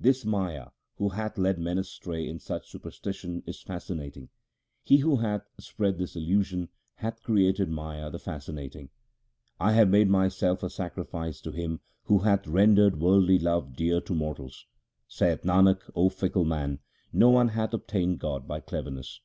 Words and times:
This 0.00 0.24
Maya 0.24 0.68
who 0.96 1.10
hath 1.10 1.36
led 1.36 1.58
man 1.58 1.76
astray 1.76 2.26
in 2.26 2.38
such 2.38 2.70
superstition 2.70 3.42
is 3.46 3.60
fascinating; 3.60 4.30
He 4.82 4.96
who 4.96 5.16
hath 5.16 5.42
spread 5.60 5.98
this 5.98 6.16
illusion 6.16 6.70
hath 6.94 7.22
created 7.22 7.68
Maya 7.68 8.08
the 8.10 8.18
fascinating. 8.18 8.88
1 9.58 9.74
have 9.74 9.90
made 9.90 10.08
myself 10.08 10.62
a 10.62 10.70
sacrifice 10.70 11.38
to 11.42 11.52
Him 11.52 11.80
who 12.04 12.20
hath 12.20 12.46
rendered 12.46 12.98
worldly 12.98 13.38
love 13.38 13.76
dear 13.76 14.00
to 14.00 14.14
mortals. 14.14 14.64
Saith 15.06 15.42
Nanak, 15.42 15.80
O 15.94 16.08
fickle 16.08 16.46
man, 16.46 16.78
no 17.12 17.28
one 17.28 17.48
hath 17.48 17.74
obtained 17.74 18.20
God 18.20 18.48
by 18.48 18.60
cleverness. 18.60 19.20